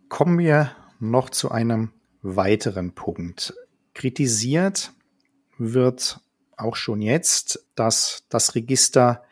[0.07, 3.53] Kommen wir noch zu einem weiteren Punkt.
[3.93, 4.93] Kritisiert
[5.57, 6.21] wird
[6.59, 9.23] auch schon jetzt, dass das Register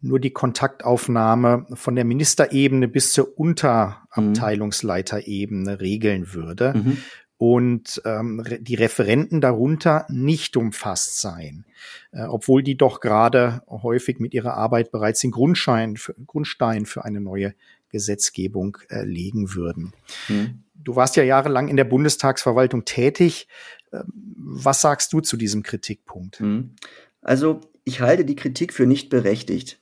[0.00, 6.72] nur die Kontaktaufnahme von der Ministerebene bis zur Unterabteilungsleiterebene regeln würde.
[6.74, 6.98] Mhm
[7.42, 11.64] und ähm, die Referenten darunter nicht umfasst seien,
[12.12, 17.04] äh, obwohl die doch gerade häufig mit ihrer Arbeit bereits den Grundstein für, Grundstein für
[17.04, 17.52] eine neue
[17.88, 19.92] Gesetzgebung äh, legen würden.
[20.28, 20.62] Mhm.
[20.82, 23.48] Du warst ja jahrelang in der Bundestagsverwaltung tätig.
[23.90, 26.40] Äh, was sagst du zu diesem Kritikpunkt?
[26.40, 26.74] Mhm.
[27.20, 29.80] Also ich halte die Kritik für nicht berechtigt.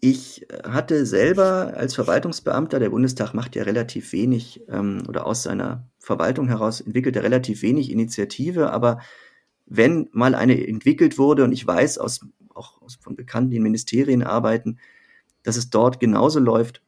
[0.00, 5.88] Ich hatte selber als Verwaltungsbeamter, der Bundestag macht ja relativ wenig ähm, oder aus seiner
[5.98, 9.00] Verwaltung heraus entwickelt er relativ wenig Initiative, aber
[9.66, 12.20] wenn mal eine entwickelt wurde, und ich weiß aus,
[12.54, 14.78] auch von Bekannten, die in Ministerien arbeiten,
[15.42, 16.82] dass es dort genauso läuft,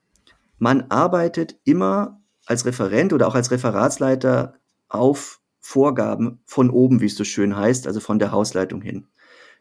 [0.58, 4.54] man arbeitet immer als Referent oder auch als Referatsleiter
[4.88, 9.08] auf Vorgaben von oben, wie es so schön heißt, also von der Hausleitung hin.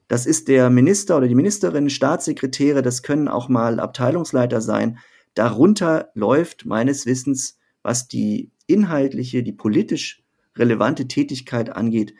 [0.07, 4.99] Das ist der Minister oder die Ministerin, Staatssekretäre, das können auch mal Abteilungsleiter sein.
[5.33, 10.23] Darunter läuft meines Wissens, was die inhaltliche, die politisch
[10.55, 12.13] relevante Tätigkeit angeht,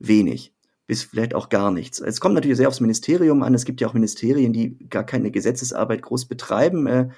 [0.00, 0.52] wenig
[0.88, 2.00] bis vielleicht auch gar nichts.
[2.00, 3.54] Es kommt natürlich sehr aufs Ministerium an.
[3.54, 7.12] Es gibt ja auch Ministerien, die gar keine Gesetzesarbeit groß betreiben.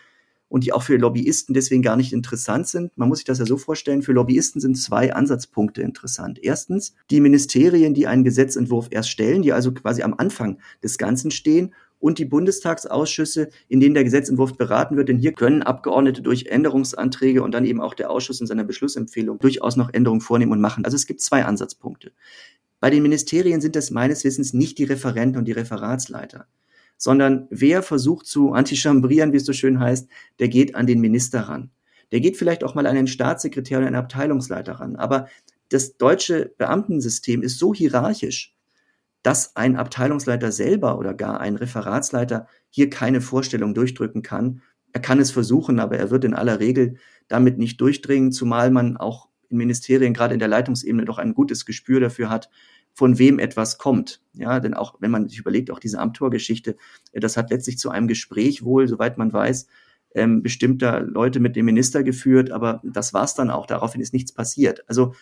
[0.50, 2.90] Und die auch für Lobbyisten deswegen gar nicht interessant sind.
[2.98, 6.38] Man muss sich das ja so vorstellen, für Lobbyisten sind zwei Ansatzpunkte interessant.
[6.42, 11.30] Erstens die Ministerien, die einen Gesetzentwurf erst stellen, die also quasi am Anfang des Ganzen
[11.30, 15.08] stehen und die Bundestagsausschüsse, in denen der Gesetzentwurf beraten wird.
[15.08, 19.38] Denn hier können Abgeordnete durch Änderungsanträge und dann eben auch der Ausschuss in seiner Beschlussempfehlung
[19.38, 20.84] durchaus noch Änderungen vornehmen und machen.
[20.84, 22.12] Also es gibt zwei Ansatzpunkte.
[22.80, 26.46] Bei den Ministerien sind das meines Wissens nicht die Referenten und die Referatsleiter
[27.00, 30.06] sondern wer versucht zu antichambrieren, wie es so schön heißt,
[30.38, 31.70] der geht an den Minister ran.
[32.12, 34.96] Der geht vielleicht auch mal an den Staatssekretär oder einen Abteilungsleiter ran.
[34.96, 35.26] Aber
[35.70, 38.54] das deutsche Beamtensystem ist so hierarchisch,
[39.22, 44.60] dass ein Abteilungsleiter selber oder gar ein Referatsleiter hier keine Vorstellung durchdrücken kann.
[44.92, 46.96] Er kann es versuchen, aber er wird in aller Regel
[47.28, 51.64] damit nicht durchdringen, zumal man auch in Ministerien, gerade in der Leitungsebene, doch ein gutes
[51.64, 52.50] Gespür dafür hat,
[52.94, 54.22] von wem etwas kommt.
[54.32, 56.76] Ja, denn auch wenn man sich überlegt, auch diese Amtor-Geschichte,
[57.12, 59.66] äh, das hat letztlich zu einem Gespräch wohl, soweit man weiß,
[60.14, 63.66] ähm, bestimmter Leute mit dem Minister geführt, aber das war's dann auch.
[63.66, 64.82] Daraufhin ist nichts passiert.
[64.88, 65.14] Also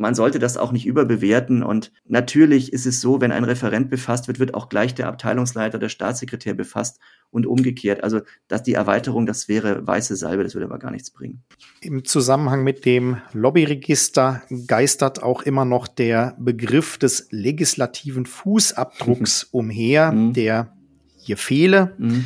[0.00, 1.62] man sollte das auch nicht überbewerten.
[1.62, 5.78] Und natürlich ist es so, wenn ein Referent befasst wird, wird auch gleich der Abteilungsleiter,
[5.78, 6.98] der Staatssekretär befasst
[7.30, 8.02] und umgekehrt.
[8.02, 11.42] Also dass die Erweiterung, das wäre weiße Salbe, das würde aber gar nichts bringen.
[11.82, 20.12] Im Zusammenhang mit dem Lobbyregister geistert auch immer noch der Begriff des legislativen Fußabdrucks umher,
[20.12, 20.32] mhm.
[20.32, 20.72] der
[21.18, 21.94] hier fehle.
[21.98, 22.24] Mhm.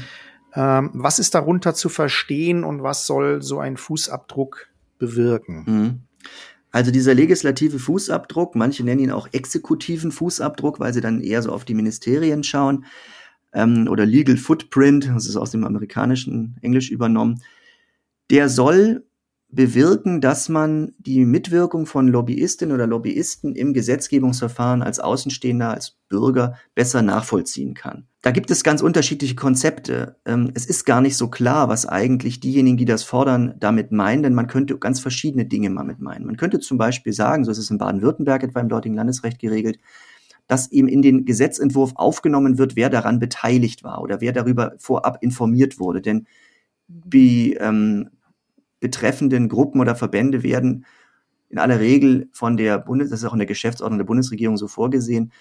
[0.55, 5.65] Ähm, was ist darunter zu verstehen und was soll so ein Fußabdruck bewirken?
[6.75, 11.53] Also dieser legislative Fußabdruck, manche nennen ihn auch exekutiven Fußabdruck, weil sie dann eher so
[11.53, 12.85] auf die Ministerien schauen,
[13.53, 17.41] ähm, oder Legal Footprint, das ist aus dem amerikanischen Englisch übernommen,
[18.29, 19.07] der soll
[19.55, 26.57] bewirken, dass man die Mitwirkung von Lobbyistinnen oder Lobbyisten im Gesetzgebungsverfahren als Außenstehender, als Bürger
[26.75, 28.07] besser nachvollziehen kann.
[28.23, 30.17] Da gibt es ganz unterschiedliche Konzepte.
[30.25, 34.23] Ähm, es ist gar nicht so klar, was eigentlich diejenigen, die das fordern, damit meinen,
[34.23, 36.27] denn man könnte ganz verschiedene Dinge damit meinen.
[36.27, 39.79] Man könnte zum Beispiel sagen, so ist es in Baden-Württemberg etwa im dortigen Landesrecht geregelt,
[40.47, 45.19] dass eben in den Gesetzentwurf aufgenommen wird, wer daran beteiligt war oder wer darüber vorab
[45.23, 46.01] informiert wurde.
[46.01, 46.27] Denn
[46.89, 48.11] wie ähm,
[48.85, 50.85] betreffenden Gruppen oder Verbände werden
[51.49, 54.69] in aller Regel von der Bundes, das ist auch in der Geschäftsordnung der Bundesregierung so
[54.69, 55.33] vorgesehen,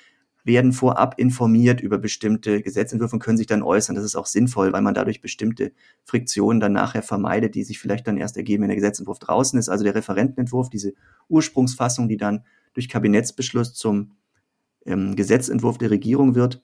[0.46, 3.98] werden vorab informiert über bestimmte Gesetzentwürfe und können sich dann äußern.
[3.98, 5.74] Das ist auch sinnvoll, weil man dadurch bestimmte
[6.06, 9.68] Friktionen dann nachher vermeidet, die sich vielleicht dann erst ergeben, wenn der Gesetzentwurf draußen ist.
[9.68, 10.94] Also der Referentenentwurf, diese
[11.28, 14.14] Ursprungsfassung, die dann durch Kabinettsbeschluss zum
[14.86, 16.64] ähm, Gesetzentwurf der Regierung wird,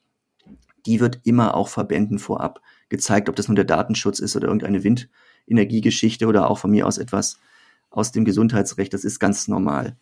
[0.86, 4.86] die wird immer auch Verbänden vorab gezeigt, ob das nun der Datenschutz ist oder irgendeine
[4.86, 5.10] Wind,
[5.50, 7.40] Energiegeschichte oder auch von mir aus etwas
[7.90, 8.94] aus dem Gesundheitsrecht.
[8.94, 9.98] Das ist ganz normal.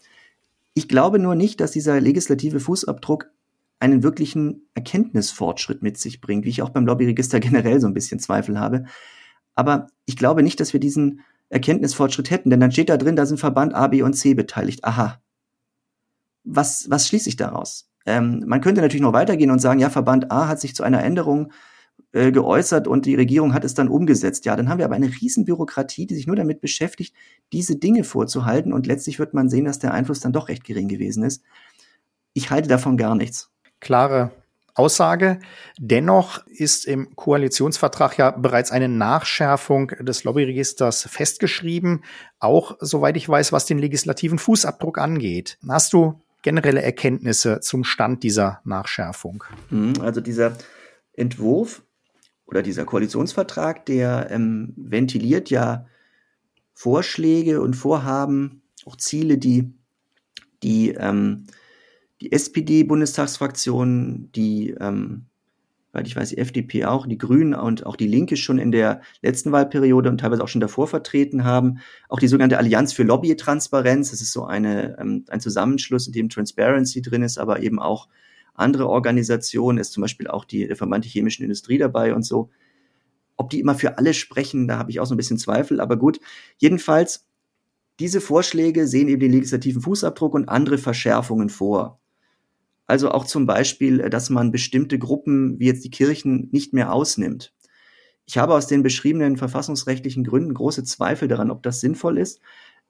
[0.74, 3.32] Ich glaube nur nicht, dass dieser legislative Fußabdruck
[3.80, 8.20] einen wirklichen Erkenntnisfortschritt mit sich bringt, wie ich auch beim Lobbyregister generell so ein bisschen
[8.20, 8.86] Zweifel habe.
[9.56, 13.26] Aber ich glaube nicht, dass wir diesen Erkenntnisfortschritt hätten, denn dann steht da drin, da
[13.26, 14.84] sind Verband A, B und C beteiligt.
[14.84, 15.22] Aha.
[16.44, 17.90] Was, was schließe ich daraus?
[18.06, 21.04] Ähm, man könnte natürlich noch weitergehen und sagen, ja, Verband A hat sich zu einer
[21.04, 21.52] Änderung
[22.18, 24.46] äh, geäußert und die Regierung hat es dann umgesetzt.
[24.46, 27.16] Ja, dann haben wir aber eine Riesenbürokratie, die sich nur damit beschäftigt,
[27.54, 30.88] diese Dinge vorzuhalten und letztlich wird man sehen, dass der Einfluss dann doch recht gering
[30.88, 31.44] gewesen ist.
[32.34, 33.52] Ich halte davon gar nichts.
[33.80, 34.32] Klare
[34.74, 35.40] Aussage.
[35.80, 42.04] Dennoch ist im Koalitionsvertrag ja bereits eine Nachschärfung des Lobbyregisters festgeschrieben,
[42.40, 45.58] auch soweit ich weiß, was den legislativen Fußabdruck angeht.
[45.68, 49.44] Hast du generelle Erkenntnisse zum Stand dieser Nachschärfung?
[49.70, 50.58] Mhm, also dieser
[51.14, 51.82] Entwurf
[52.48, 55.86] oder dieser Koalitionsvertrag, der ähm, ventiliert ja
[56.74, 59.74] Vorschläge und Vorhaben, auch Ziele, die
[60.64, 61.46] die ähm,
[62.22, 65.26] die SPD-Bundestagsfraktion, die, ähm,
[65.92, 69.02] weil ich weiß, die FDP auch, die Grünen und auch die Linke schon in der
[69.22, 71.80] letzten Wahlperiode und teilweise auch schon davor vertreten haben.
[72.10, 76.30] Auch die sogenannte Allianz für Lobbytransparenz, das ist so eine, ähm, ein Zusammenschluss, in dem
[76.30, 78.08] Transparency drin ist, aber eben auch
[78.58, 82.50] andere Organisationen, ist zum Beispiel auch die, der chemischen Industrie dabei und so.
[83.38, 85.96] Ob die immer für alle sprechen, da habe ich auch so ein bisschen Zweifel, aber
[85.96, 86.20] gut.
[86.58, 87.28] Jedenfalls,
[88.00, 92.00] diese Vorschläge sehen eben den legislativen Fußabdruck und andere Verschärfungen vor.
[92.88, 97.54] Also auch zum Beispiel, dass man bestimmte Gruppen wie jetzt die Kirchen nicht mehr ausnimmt.
[98.26, 102.42] Ich habe aus den beschriebenen verfassungsrechtlichen Gründen große Zweifel daran, ob das sinnvoll ist.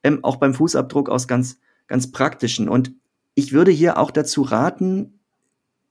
[0.04, 2.70] Ähm, auch beim Fußabdruck aus ganz, ganz praktischen.
[2.70, 2.94] Und
[3.34, 5.17] ich würde hier auch dazu raten,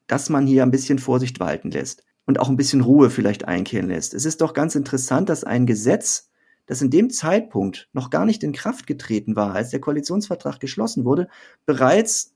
[0.07, 3.89] dass man hier ein bisschen Vorsicht walten lässt und auch ein bisschen Ruhe vielleicht einkehren
[3.89, 4.15] lässt.
[4.15, 6.31] Es ist doch ganz interessant, dass ein Gesetz,
[6.67, 11.05] das in dem Zeitpunkt noch gar nicht in Kraft getreten war, als der Koalitionsvertrag geschlossen
[11.05, 11.29] wurde,
[11.65, 12.35] bereits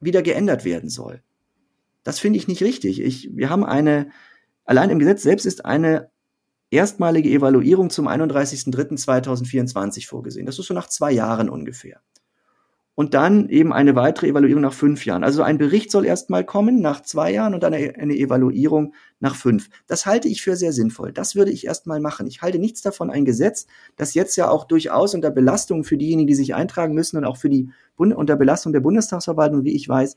[0.00, 1.22] wieder geändert werden soll.
[2.02, 3.00] Das finde ich nicht richtig.
[3.00, 4.10] Ich, wir haben eine,
[4.64, 6.10] allein im Gesetz selbst ist eine
[6.70, 10.46] erstmalige Evaluierung zum 31.03.2024 vorgesehen.
[10.46, 12.00] Das ist so nach zwei Jahren ungefähr.
[12.96, 15.22] Und dann eben eine weitere Evaluierung nach fünf Jahren.
[15.22, 19.68] Also ein Bericht soll erstmal kommen nach zwei Jahren und dann eine Evaluierung nach fünf.
[19.86, 21.12] Das halte ich für sehr sinnvoll.
[21.12, 22.26] Das würde ich erstmal machen.
[22.26, 26.26] Ich halte nichts davon, ein Gesetz, das jetzt ja auch durchaus unter Belastung für diejenigen,
[26.26, 29.86] die sich eintragen müssen und auch für die Bund unter Belastung der Bundestagsverwaltung, wie ich
[29.86, 30.16] weiß,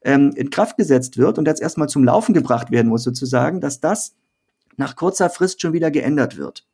[0.00, 3.80] ähm, in Kraft gesetzt wird und jetzt erstmal zum Laufen gebracht werden muss, sozusagen, dass
[3.80, 4.14] das
[4.78, 6.66] nach kurzer Frist schon wieder geändert wird.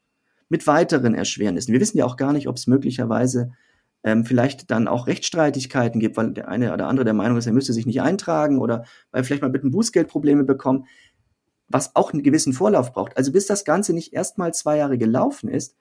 [0.49, 1.73] Mit weiteren Erschwernissen.
[1.73, 3.53] Wir wissen ja auch gar nicht, ob es möglicherweise
[4.05, 7.53] ähm, vielleicht dann auch Rechtsstreitigkeiten gibt, weil der eine oder andere der Meinung ist, er
[7.53, 10.87] müsste sich nicht eintragen oder weil vielleicht mal mit einem Bußgeld Probleme bekommen,
[11.69, 13.17] was auch einen gewissen Vorlauf braucht.
[13.17, 15.77] Also bis das Ganze nicht erstmal zwei Jahre gelaufen ist,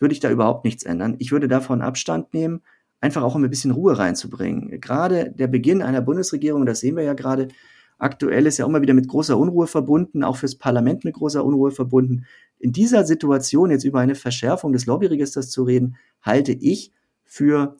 [0.00, 1.16] würde ich da überhaupt nichts ändern.
[1.18, 2.62] Ich würde davon Abstand nehmen
[3.00, 4.80] einfach auch um ein bisschen Ruhe reinzubringen.
[4.80, 7.48] Gerade der Beginn einer Bundesregierung, das sehen wir ja gerade,
[7.98, 11.70] aktuell ist ja immer wieder mit großer Unruhe verbunden, auch fürs Parlament mit großer Unruhe
[11.70, 12.24] verbunden.
[12.58, 16.92] In dieser Situation jetzt über eine Verschärfung des Lobbyregisters zu reden, halte ich
[17.28, 17.76] für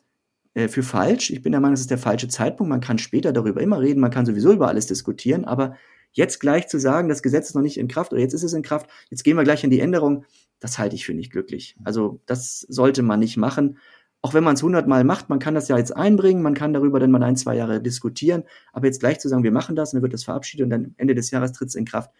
[0.55, 1.31] äh, für falsch.
[1.31, 2.71] Ich bin der Meinung, es ist der falsche Zeitpunkt.
[2.71, 5.75] Man kann später darüber immer reden, man kann sowieso über alles diskutieren, aber
[6.13, 8.53] jetzt gleich zu sagen, das Gesetz ist noch nicht in Kraft oder jetzt ist es
[8.53, 10.25] in Kraft, jetzt gehen wir gleich in die Änderung,
[10.61, 11.77] das halte ich für nicht glücklich.
[11.85, 13.79] Also das sollte man nicht machen
[14.21, 16.99] auch wenn man es hundertmal macht, man kann das ja jetzt einbringen, man kann darüber
[16.99, 19.99] dann mal ein, zwei Jahre diskutieren, aber jetzt gleich zu sagen, wir machen das und
[19.99, 22.11] dann wird das verabschiedet und dann Ende des Jahres tritt es in Kraft,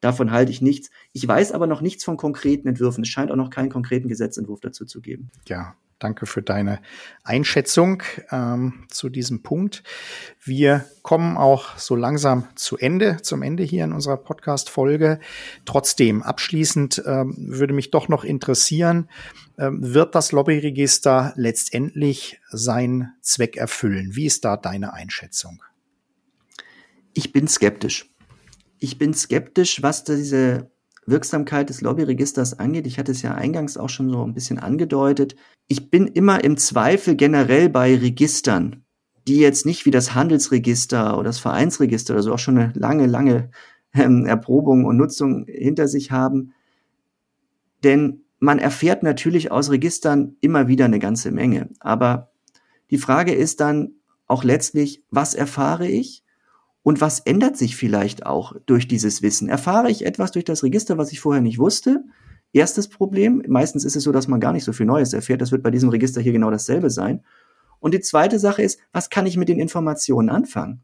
[0.00, 0.90] davon halte ich nichts.
[1.12, 3.02] Ich weiß aber noch nichts von konkreten Entwürfen.
[3.02, 5.30] Es scheint auch noch keinen konkreten Gesetzentwurf dazu zu geben.
[5.46, 6.82] Ja, Danke für deine
[7.22, 9.82] Einschätzung ähm, zu diesem Punkt.
[10.44, 15.18] Wir kommen auch so langsam zu Ende, zum Ende hier in unserer Podcast-Folge.
[15.64, 19.08] Trotzdem, abschließend ähm, würde mich doch noch interessieren,
[19.56, 24.14] ähm, wird das Lobbyregister letztendlich seinen Zweck erfüllen?
[24.14, 25.62] Wie ist da deine Einschätzung?
[27.14, 28.10] Ich bin skeptisch.
[28.78, 30.70] Ich bin skeptisch, was diese
[31.06, 32.86] Wirksamkeit des Lobbyregisters angeht.
[32.86, 35.36] Ich hatte es ja eingangs auch schon so ein bisschen angedeutet.
[35.68, 38.84] Ich bin immer im Zweifel generell bei Registern,
[39.26, 43.06] die jetzt nicht wie das Handelsregister oder das Vereinsregister oder so auch schon eine lange,
[43.06, 43.50] lange
[43.94, 46.52] ähm, Erprobung und Nutzung hinter sich haben.
[47.82, 51.70] Denn man erfährt natürlich aus Registern immer wieder eine ganze Menge.
[51.80, 52.30] Aber
[52.90, 53.92] die Frage ist dann
[54.26, 56.23] auch letztlich, was erfahre ich?
[56.84, 59.48] Und was ändert sich vielleicht auch durch dieses Wissen?
[59.48, 62.04] Erfahre ich etwas durch das Register, was ich vorher nicht wusste?
[62.52, 63.42] Erstes Problem.
[63.48, 65.40] Meistens ist es so, dass man gar nicht so viel Neues erfährt.
[65.40, 67.24] Das wird bei diesem Register hier genau dasselbe sein.
[67.80, 70.82] Und die zweite Sache ist, was kann ich mit den Informationen anfangen?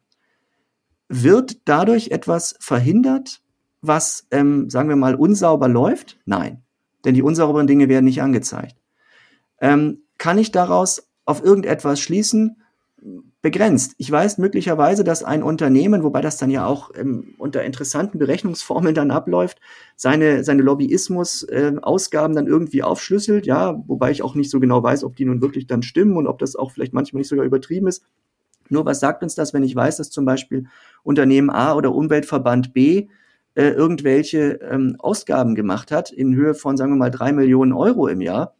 [1.09, 3.43] Wird dadurch etwas verhindert,
[3.83, 6.19] was, ähm, sagen wir mal, unsauber läuft?
[6.25, 6.63] Nein.
[7.05, 8.77] Denn die unsauberen Dinge werden nicht angezeigt.
[9.61, 12.63] Ähm, kann ich daraus auf irgendetwas schließen?
[13.43, 13.95] Begrenzt.
[13.97, 18.95] Ich weiß möglicherweise, dass ein Unternehmen, wobei das dann ja auch ähm, unter interessanten Berechnungsformeln
[18.95, 19.61] dann abläuft,
[19.97, 25.05] seine, seine Lobbyismus-Ausgaben äh, dann irgendwie aufschlüsselt, ja, wobei ich auch nicht so genau weiß,
[25.05, 27.87] ob die nun wirklich dann stimmen und ob das auch vielleicht manchmal nicht sogar übertrieben
[27.87, 28.05] ist.
[28.69, 30.67] Nur was sagt uns das, wenn ich weiß, dass zum Beispiel
[31.03, 33.09] Unternehmen A oder Umweltverband B
[33.55, 38.07] äh, irgendwelche ähm, Ausgaben gemacht hat in Höhe von, sagen wir mal, drei Millionen Euro
[38.07, 38.55] im Jahr?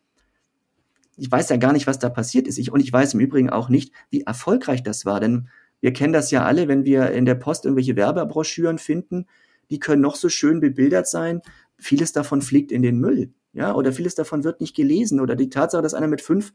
[1.21, 2.59] Ich weiß ja gar nicht, was da passiert ist.
[2.59, 5.21] Ich, und ich weiß im Übrigen auch nicht, wie erfolgreich das war.
[5.21, 5.49] Denn
[5.81, 9.27] wir kennen das ja alle, wenn wir in der Post irgendwelche Werbebroschüren finden,
[9.71, 11.43] die können noch so schön bebildert sein.
[11.77, 13.33] Vieles davon fliegt in den Müll.
[13.53, 15.21] Ja, oder vieles davon wird nicht gelesen.
[15.21, 16.53] Oder die Tatsache, dass einer mit fünf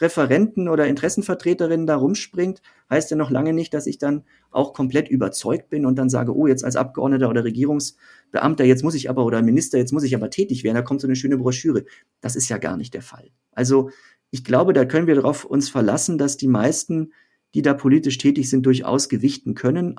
[0.00, 5.08] Referenten oder Interessenvertreterinnen da rumspringt, heißt ja noch lange nicht, dass ich dann auch komplett
[5.08, 9.24] überzeugt bin und dann sage, oh, jetzt als Abgeordneter oder Regierungsbeamter, jetzt muss ich aber
[9.24, 11.84] oder Minister, jetzt muss ich aber tätig werden, da kommt so eine schöne Broschüre.
[12.20, 13.30] Das ist ja gar nicht der Fall.
[13.52, 13.90] Also
[14.30, 17.12] ich glaube, da können wir darauf uns verlassen, dass die meisten,
[17.54, 19.96] die da politisch tätig sind, durchaus gewichten können.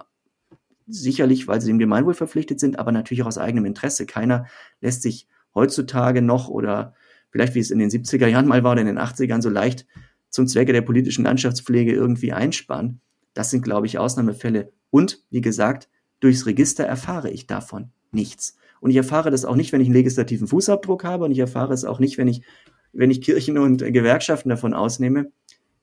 [0.88, 4.06] Sicherlich, weil sie dem Gemeinwohl verpflichtet sind, aber natürlich auch aus eigenem Interesse.
[4.06, 4.48] Keiner
[4.82, 6.96] lässt sich heutzutage noch oder
[7.34, 9.88] vielleicht wie es in den 70er Jahren mal war oder in den 80ern so leicht
[10.30, 13.02] zum Zwecke der politischen Landschaftspflege irgendwie einsparen.
[13.34, 14.72] Das sind, glaube ich, Ausnahmefälle.
[14.91, 18.56] Und wie gesagt, durchs Register erfahre ich davon nichts.
[18.80, 21.74] Und ich erfahre das auch nicht, wenn ich einen legislativen Fußabdruck habe und ich erfahre
[21.74, 22.43] es auch nicht, wenn ich,
[22.91, 25.32] wenn ich Kirchen und Gewerkschaften davon ausnehme.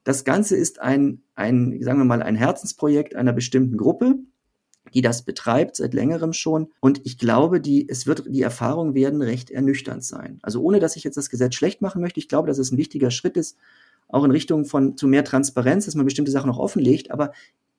[0.04, 4.20] Das Ganze ist ein, ein, sagen wir mal, ein Herzensprojekt einer bestimmten Gruppe,
[4.94, 6.68] die das betreibt seit längerem schon.
[6.80, 10.38] Und ich glaube, die, es wird, die Erfahrungen werden recht ernüchternd sein.
[10.42, 12.78] Also ohne, dass ich jetzt das Gesetz schlecht machen möchte, ich glaube, dass es ein
[12.78, 13.56] wichtiger Schritt ist,
[14.08, 17.10] auch in Richtung von zu mehr Transparenz, dass man bestimmte Sachen noch offenlegt.
[17.10, 17.32] Aber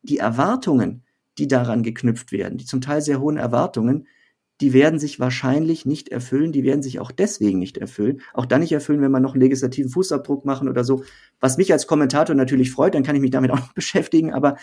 [0.04, 1.04] die Erwartungen,
[1.38, 4.08] die daran geknüpft werden, die zum Teil sehr hohen Erwartungen,
[4.62, 8.21] die werden sich wahrscheinlich nicht erfüllen, die werden sich auch deswegen nicht erfüllen.
[8.34, 11.04] Auch dann nicht erfüllen, wenn man noch einen legislativen Fußabdruck machen oder so.
[11.39, 14.58] Was mich als Kommentator natürlich freut, dann kann ich mich damit auch noch beschäftigen, aber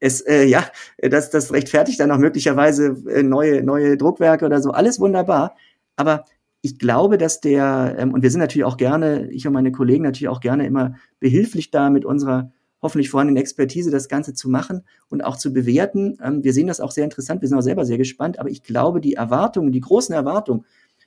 [0.00, 0.64] es, äh, ja,
[0.98, 5.56] das, das rechtfertigt dann auch möglicherweise äh, neue, neue Druckwerke oder so, alles wunderbar.
[5.96, 6.24] Aber
[6.62, 10.04] ich glaube, dass der, ähm, und wir sind natürlich auch gerne, ich und meine Kollegen
[10.04, 14.82] natürlich auch gerne immer behilflich da mit unserer hoffentlich vorhandenen Expertise das Ganze zu machen
[15.10, 16.18] und auch zu bewerten.
[16.22, 18.62] Ähm, wir sehen das auch sehr interessant, wir sind auch selber sehr gespannt, aber ich
[18.62, 20.64] glaube, die Erwartungen, die großen Erwartungen,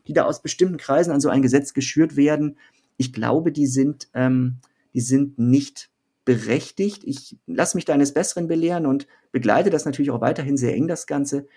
[0.07, 2.57] die da aus bestimmten Kreisen an so ein Gesetz geschürt werden,
[2.97, 4.57] ich glaube, die sind, ähm,
[4.93, 5.89] die sind nicht
[6.25, 7.03] berechtigt.
[7.03, 10.87] Ich lasse mich da eines Besseren belehren und begleite das natürlich auch weiterhin sehr eng,
[10.87, 11.47] das Ganze.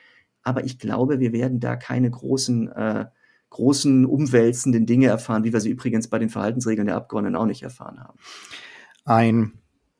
[0.42, 3.06] Aber ich glaube, wir werden da keine großen, äh,
[3.50, 7.62] großen umwälzenden Dinge erfahren, wie wir sie übrigens bei den Verhaltensregeln der Abgeordneten auch nicht
[7.62, 8.18] erfahren haben.
[9.04, 9.52] Ein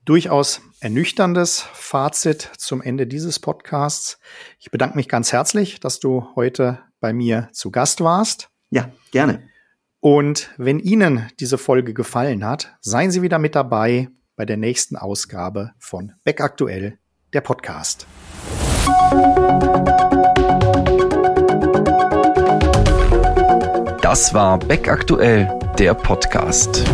[0.04, 4.18] durchaus ernüchterndes Fazit zum Ende dieses Podcasts.
[4.58, 8.48] Ich bedanke mich ganz herzlich, dass du heute bei mir zu Gast warst.
[8.70, 9.42] Ja, gerne.
[10.00, 14.96] Und wenn Ihnen diese Folge gefallen hat, seien Sie wieder mit dabei bei der nächsten
[14.96, 16.98] Ausgabe von Beck Aktuell,
[17.32, 18.06] der Podcast.
[24.02, 26.84] Das war Beck Aktuell, der Podcast.